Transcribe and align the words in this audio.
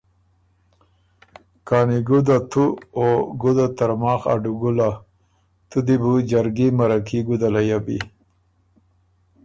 کانی 1.67 1.99
ګُده 2.07 2.37
تُو 2.51 2.65
او 2.97 3.05
ګُده 3.41 3.67
ترماخ 3.77 4.21
ا 4.33 4.35
ډُوګُله! 4.43 4.89
تُو 5.69 5.77
دی 5.85 5.95
بُو 6.01 6.11
جرګي 6.29 6.67
مَرکي 6.77 7.19
ګُده 7.27 7.49
لَیۀ 7.53 7.79
بی۔ 7.85 7.97